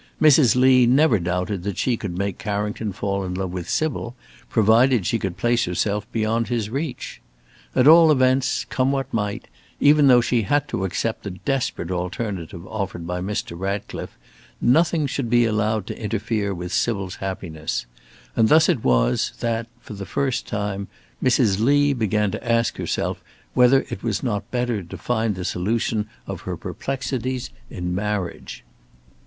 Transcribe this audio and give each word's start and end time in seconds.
Mrs. 0.19 0.55
Lee 0.55 0.87
never 0.87 1.19
doubted 1.19 1.61
that 1.61 1.77
she 1.77 1.95
could 1.95 2.17
make 2.17 2.39
Carrington 2.39 2.91
fall 2.91 3.23
in 3.23 3.35
love 3.35 3.51
with 3.51 3.69
Sybil 3.69 4.15
provided 4.49 5.05
she 5.05 5.19
could 5.19 5.37
place 5.37 5.65
herself 5.65 6.11
beyond 6.11 6.47
his 6.47 6.71
reach. 6.71 7.21
At 7.75 7.87
all 7.87 8.09
events, 8.11 8.65
come 8.65 8.91
what 8.91 9.13
might, 9.13 9.47
even 9.79 10.07
though 10.07 10.19
she 10.19 10.41
had 10.41 10.67
to 10.69 10.85
accept 10.85 11.21
the 11.21 11.29
desperate 11.29 11.91
alternative 11.91 12.65
offered 12.65 13.05
by 13.05 13.21
Mr. 13.21 13.55
Ratcliffe, 13.55 14.17
nothing 14.59 15.05
should 15.05 15.29
be 15.29 15.45
allowed 15.45 15.85
to 15.85 16.01
interfere 16.01 16.51
with 16.51 16.73
Sybil's 16.73 17.17
happiness. 17.17 17.85
And 18.35 18.49
thus 18.49 18.67
it 18.69 18.83
was, 18.83 19.33
that, 19.39 19.67
for 19.81 19.93
the 19.93 20.07
first 20.07 20.47
time, 20.47 20.87
Mrs. 21.23 21.59
Lee 21.59 21.93
began 21.93 22.31
to 22.31 22.51
ask 22.51 22.77
herself 22.77 23.23
whether 23.53 23.81
it 23.89 24.01
was 24.01 24.23
not 24.23 24.49
better 24.49 24.81
to 24.81 24.97
find 24.97 25.35
the 25.35 25.45
solution 25.45 26.09
of 26.25 26.41
her 26.41 26.57
perplexities 26.57 27.51
in 27.69 27.93
marriage. 27.93 28.63